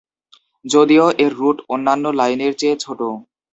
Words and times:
যদিও 0.65 1.05
এর 1.17 1.31
রুট 1.35 1.57
অন্যান্য 1.73 2.05
লাইনের 2.19 2.53
চেয়ে 2.59 2.75
ছোট। 2.83 2.99